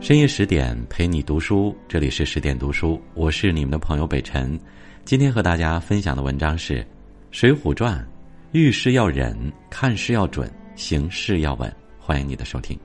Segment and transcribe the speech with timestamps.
[0.00, 4.58] 深夜十点陪你读书，这里是十点读书，我是你们的朋友北辰。
[5.04, 6.80] 今天和大家分享的文章是
[7.30, 7.98] 《水浒传》，
[8.52, 9.36] 遇事要忍，
[9.68, 11.70] 看事要准，行事要稳。
[11.98, 12.78] 欢迎你的收听。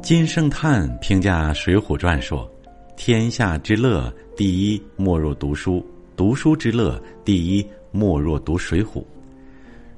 [0.00, 2.48] 金圣叹评价《水浒传》说
[2.96, 5.84] ：“天下之乐，第一莫若读书；
[6.16, 8.86] 读书之乐，第一莫若读《水浒》。《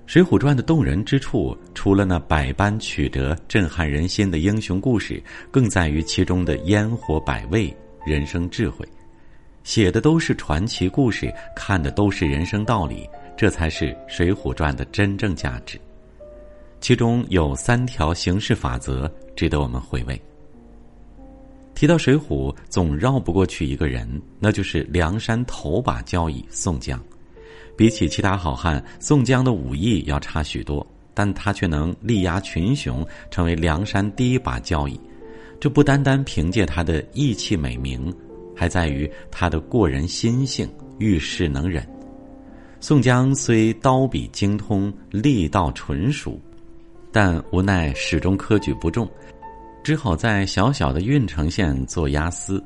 [0.06, 7.74] 水浒传》的动人之处，除了那百般曲折、震撼人心的英雄故事，更在于其中的烟火百味、
[8.06, 8.86] 人生智慧。
[9.64, 15.78] 写的都是传奇故事，看的都是人生道理，这才是《水浒传》的真正价值。
[16.80, 20.18] 其中有三条行事法则。”值得我们回味。
[21.76, 24.08] 提到水浒，总绕不过去一个人，
[24.40, 26.98] 那就是梁山头把交椅宋江。
[27.76, 34.98] 比起其他好汉，宋江的武艺要差许多，但他却能力压群雄，成为梁山第一把交椅。
[35.60, 38.10] 这不单单凭借他的义气美名，
[38.56, 40.66] 还在于他的过人心性，
[40.98, 41.86] 遇事能忍。
[42.80, 46.40] 宋江虽刀笔精通，力道纯熟。
[47.12, 49.08] 但无奈始终科举不中，
[49.86, 52.60] 只好在小小的郓城县做押司，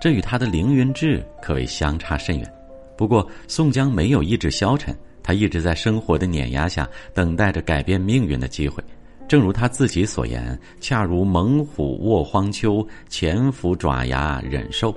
[0.00, 2.54] 这与他的凌云志可谓相差甚远。
[2.96, 8.82] 不过宋江没有意志消沉，他一直在生活的碾压下等待着改变命运的机会。
[9.28, 14.92] 正如他自己所言：“恰如猛虎卧荒丘，潜伏爪牙忍受。”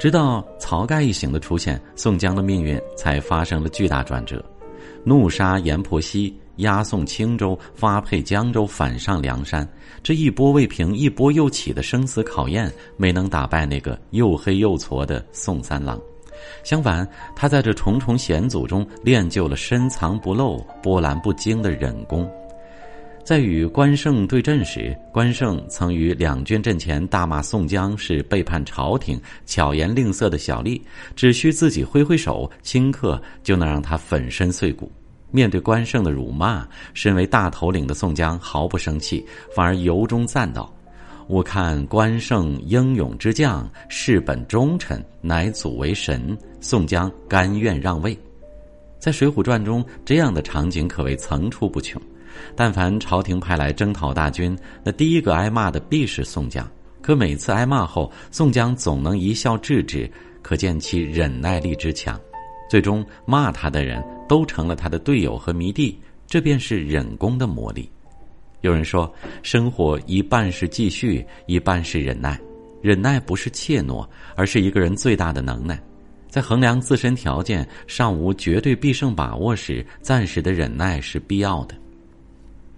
[0.00, 4.42] 直到晁盖一行的出现，宋江的命运才发生了巨大转折，
[5.04, 6.34] 怒杀阎婆惜。
[6.60, 9.68] 押送青州，发配江州，反上梁山。
[10.02, 16.00] 这一波未平，一波又起的生死考验，没能打败那个又黑又矬的宋三郎。
[16.64, 22.26] 相反，他在这重重险阻中练就了深藏不露、波澜不惊的忍功。
[23.22, 30.80] 在与关胜对阵时，关胜曾于两军阵前大骂宋江是背叛朝廷、巧言令色的小吏，
[31.14, 34.90] 只需自己挥挥手，顷刻就能让他粉身碎骨。
[35.30, 39.24] 面对关胜的辱骂，身为大头领的宋江毫不生气，
[39.54, 40.72] 反而由衷赞道
[41.28, 46.36] ：“我看关胜英勇之将，事本忠臣，乃祖为神。
[46.60, 48.16] 宋江甘愿让位。”
[48.98, 52.00] 在《水浒传》中，这样的场景可谓层出不穷。
[52.54, 56.68] 但凡朝廷派来征讨大军，那第一个挨骂的必是宋江。
[57.02, 60.10] 可每次挨骂后，宋江总能一笑置之，
[60.42, 62.20] 可见其忍耐力之强。
[62.68, 67.90] 最终骂他的人都成了他的队友和迷弟，这便是忍功的魔力。
[68.60, 72.40] 有人说，生活一半是继续，一半是忍耐。
[72.80, 75.82] 忍耐不是怯懦，而是一个人最大的能耐。
[76.28, 81.74] 在衡量自身条件尚无绝对必胜把握时，暂时的忍耐是必要的。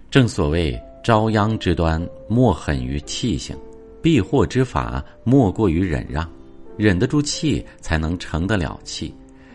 [0.09, 3.55] 正所谓招殃之端，莫狠于气性；
[4.01, 6.27] 避祸之法，莫过于忍让。
[6.77, 9.13] 忍得住气，才能成得了气。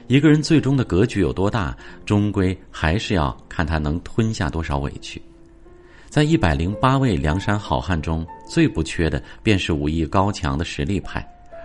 [0.09, 1.77] 一个人最终的格局有多大，
[2.07, 5.21] 终归还是要看他能吞下多少委屈。
[6.09, 11.23] 在一百零八位梁山好汉中，最不缺的便是武艺高强的实力派，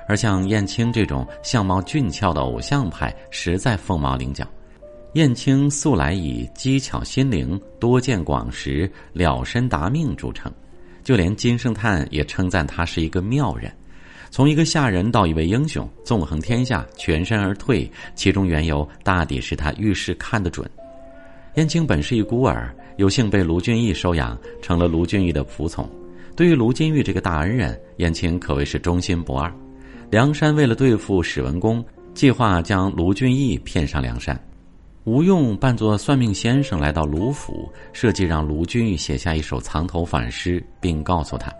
[0.09, 4.45] 而像燕青这种相貌俊俏的偶像派，实在凤毛麟角。
[5.13, 10.51] 燕青素来以机巧心灵、多见广识、了身达命著称，
[11.01, 13.71] 就连金圣叹也称赞他是一个妙人。
[14.33, 20.67] 从一个下人到一位英雄，纵横天下，全身而退，其中缘由大抵是他遇事看得准。
[21.53, 25.87] 燕青本是一孤儿，有幸被卢俊义收养，成了卢俊义的仆从。
[26.35, 29.53] 对于卢俊义这个大恩人，燕青可谓是忠心不二。
[30.09, 31.85] 梁山为了对付史文恭，
[32.15, 34.35] 计划将卢俊义骗上梁山。
[35.03, 41.53] 吴用扮作算命先生来到卢府，设计让卢俊义写下一首藏头反诗，并告诉他，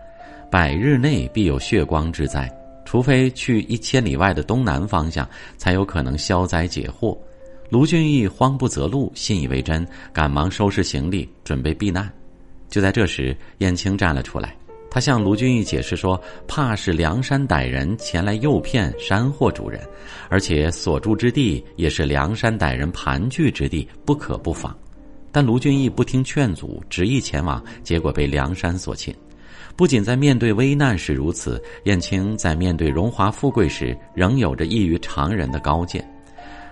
[0.50, 2.50] 百日内必有血光之灾。
[2.84, 7.16] 除非去一千里外的东南方向，才有可能消灾解惑。
[7.70, 12.10] 卢俊义慌不择路，信以为真，赶忙收拾行李，准备避难。
[12.68, 14.56] 就在这时，燕青站了出来，
[14.90, 19.80] 他向卢俊义解释说：“怕是梁山歹人前来诱骗山货主人，
[20.28, 24.76] 而且所住之地也是梁山歹人盘踞之地，不可不防。”
[25.32, 29.12] 但卢俊义不听劝阻，执意前往，结果被梁山所擒。
[29.76, 36.08] 不仅在面对危难时如此，燕青在面对荣华富贵时仍有着异于常人的高见。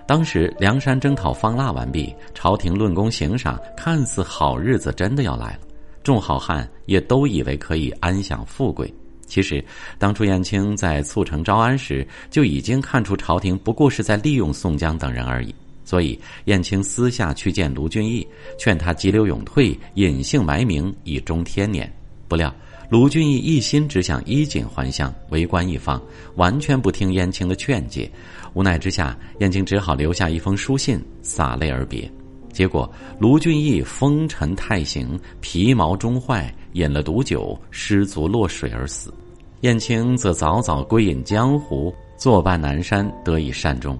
[0.06, 5.60] 当时梁山征讨方腊完毕，朝廷论功行赏，看似好日子真的要来了，
[6.02, 8.92] 众好汉也都以为可以安享富贵。
[9.26, 9.64] 其实，
[9.98, 15.54] 当初燕青在促成招安时，就已经看出朝廷不过是在利用宋江等人而已。
[15.84, 18.26] 所以燕青私下去见卢俊义，
[18.58, 21.90] 劝他急流勇退，隐姓埋名，以终天年。
[22.32, 22.50] 不料
[22.88, 26.00] 卢俊义一心只想衣锦还乡，为官一方，
[26.36, 28.10] 完全不听燕青的劝诫。
[28.54, 32.10] 无奈之下，燕青只好留下一封书信，洒泪而别。
[32.50, 39.12] 结果，卢俊义风尘太行，皮毛终坏，饮了毒酒，失足落水而死。
[39.60, 43.98] 燕青则早早归隐江湖，坐伴南山，得以善终。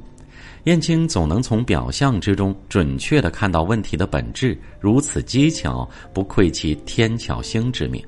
[0.65, 8.03] 燕青总能从表象之中准确地看到问题的本质，如此机巧，不愧其天巧星之名。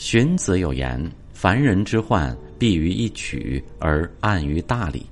[0.00, 0.98] 荀子有言
[1.30, 5.04] ：“凡人之患，必于一曲，而暗于大理。”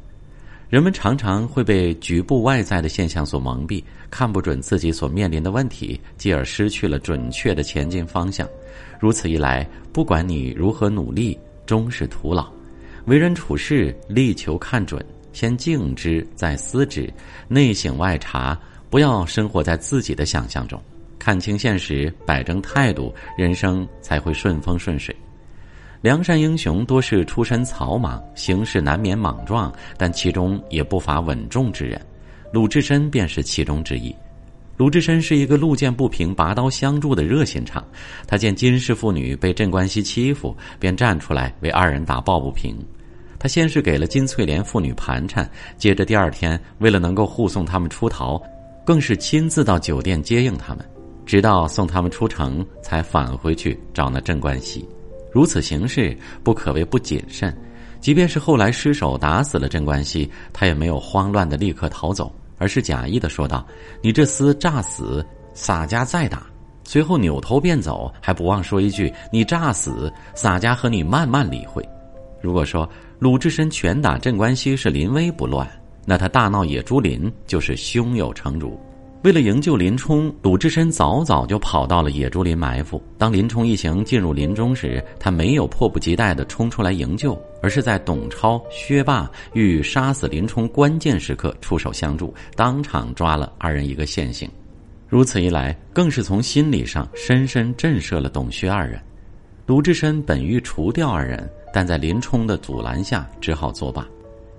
[0.71, 8.49] 人们常常会被局部外在的现象所蒙蔽，看不准自己所面临的问题，继而失去了准确的前进方向。
[8.99, 12.51] 如此一来，不管你如何努力，终是徒劳。
[13.05, 15.05] 为人处事，力求看准，
[15.35, 17.13] 先静之，再思之，
[17.47, 18.59] 内省外察，
[18.89, 20.83] 不要生活在自己的想象中，
[21.19, 25.15] 看清现实，摆正态度，人生才会顺风顺水。
[26.01, 32.01] 梁山英雄多是出身草莽，行事难免莽撞，但其中也不乏稳重之人。
[32.53, 34.15] 鲁智深便是其中之一。
[34.77, 37.85] 鲁智深是一个路见不平拔刀相助的热心肠。
[38.29, 42.79] 他见金氏父女被镇关西欺负，便站出来为二人打抱不平。
[43.41, 48.41] 他先是给了金翠莲父女盘缠，接着第二天为了能够护送他们出逃，
[48.87, 50.89] 更是亲自到酒店接应他们，
[51.29, 54.89] 直到送他们出城，才返回去找那镇关西。
[55.31, 57.55] 如此行事不可谓不谨慎，
[58.01, 63.67] 即便是后来失手打死了镇关西，他也没有慌乱的立刻逃走，而是假意的说道
[64.01, 65.23] ：“你这厮诈死，
[65.53, 66.47] 洒家再打。”
[66.83, 71.87] 随后扭头便走，还不忘说一句：“你诈死，洒家和你慢慢理会。”
[72.41, 72.89] 如果说
[73.19, 75.69] 鲁智深拳打镇关西是临危不乱，
[76.07, 78.81] 那他大闹野猪林就是胸有成竹。
[79.25, 83.03] 为了营救林冲，鲁智深早早就跑到了野猪林埋伏。
[83.19, 94.49] 当林冲一行进入林中时，他没有迫不及待地冲出来营救，而是在董超、薛霸欲杀死林冲关键时刻出手相助，当场抓了二人一个现行。
[95.09, 99.01] 如此一来，更是从心理上深深震慑了董薛二人。
[99.67, 104.07] 鲁智深本欲除掉二人，但在林冲的阻拦下，只好作罢。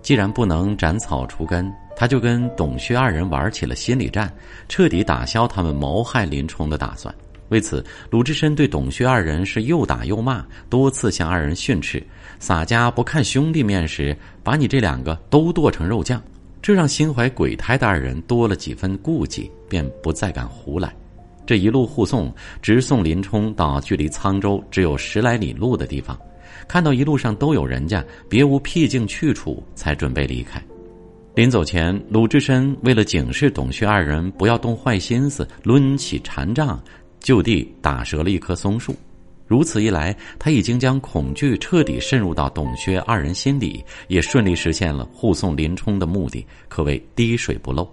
[0.01, 1.71] 既然不能斩草除根。
[1.99, 4.33] 他就跟董薛二人玩起了心理战，
[4.69, 7.13] 彻底打消他们谋害林冲的打算。
[7.49, 12.01] 为此，鲁智深对董薛二人是又打又骂，多次向二人训斥
[12.39, 16.23] ：“洒家不看兄弟面时，把你这两个都剁成肉酱。”
[16.63, 20.95] 这让心怀鬼胎的二人多了几分顾忌，便不再敢胡来。
[21.45, 26.17] 这一路护送，直送林冲到距离沧州只有十来里路的地方，
[26.65, 30.63] 看到一路上都有人家，别无僻静去处，才准备离开。
[31.35, 36.81] 临走前，鲁智深为了警示董薛二人不要动坏心思，抡起禅杖，
[37.19, 38.93] 就地打折了一棵松树。
[39.47, 47.89] 如此一来，他已经将恐惧彻底渗入到董薛二人心里，也顺利实现了护送林冲的目的，可谓滴水不漏。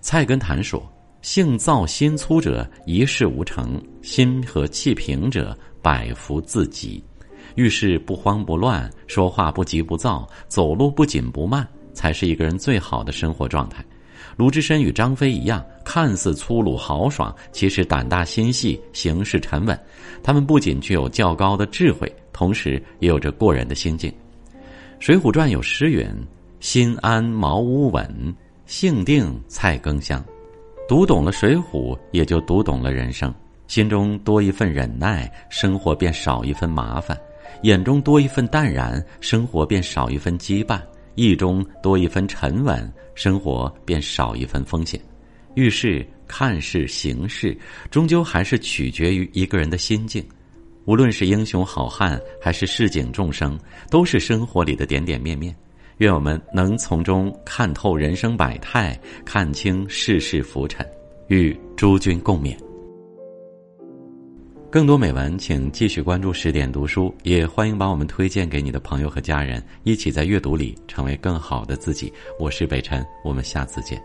[0.00, 0.82] 菜根谭说
[1.22, 7.02] ：“性躁心粗者，一事无成；心和气平者，百福自集。
[7.56, 11.66] 遇事不慌不乱，说话不急不躁，走路不紧不慢。”
[12.00, 13.84] 才是一个人最好的生活状态。
[14.34, 19.78] 鲁智深与张飞一样，看似粗鲁豪爽，其实胆大心细，行事沉稳。
[20.22, 24.10] 他们不仅具有较高的智慧，同时也有着过人的心境。
[24.98, 26.06] 《水浒传》有诗云
[26.58, 30.24] ：“心安茅屋稳，性定菜羹香。”
[30.88, 33.32] 读懂了《水浒》，也就读懂了人生。
[33.68, 37.14] 心中多一份忍耐，生活便少一份麻烦；
[37.62, 40.80] 眼中多一份淡然，生活便少一份羁绊。
[41.14, 45.00] 意中多一分沉稳，生活便少一分风险。
[45.54, 47.56] 遇事、看事、行事，
[47.90, 50.24] 终究还是取决于一个人的心境。
[50.84, 53.58] 无论是英雄好汉，还是市井众生，
[53.90, 55.54] 都是生活里的点点面面。
[55.98, 60.86] 愿我们能从中看透人生百态，看清世事浮沉，
[61.28, 62.69] 与诸君共勉。
[64.70, 72.12] 更多美文，请继续关注十点读书，也欢迎把我们推荐给你的朋友和家人，一起在阅读里成为更好的自己。
[72.38, 74.00] 我是北辰，我们下次见。